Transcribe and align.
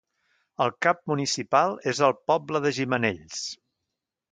El 0.63 0.71
cap 0.85 1.03
municipal 1.11 1.77
és 1.93 2.01
el 2.09 2.15
poble 2.33 2.65
de 2.67 2.75
Gimenells. 2.81 3.47